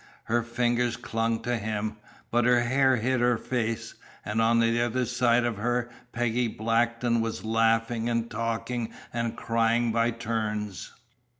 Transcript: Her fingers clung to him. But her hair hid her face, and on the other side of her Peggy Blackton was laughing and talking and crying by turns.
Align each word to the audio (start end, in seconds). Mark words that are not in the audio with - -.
Her 0.23 0.41
fingers 0.41 0.97
clung 0.97 1.43
to 1.43 1.59
him. 1.59 1.97
But 2.31 2.45
her 2.45 2.61
hair 2.63 2.95
hid 2.95 3.19
her 3.21 3.37
face, 3.37 3.93
and 4.25 4.41
on 4.41 4.59
the 4.59 4.81
other 4.81 5.05
side 5.05 5.45
of 5.45 5.57
her 5.57 5.91
Peggy 6.11 6.47
Blackton 6.47 7.21
was 7.21 7.45
laughing 7.45 8.09
and 8.09 8.27
talking 8.27 8.91
and 9.13 9.35
crying 9.37 9.91
by 9.91 10.09
turns. 10.09 10.91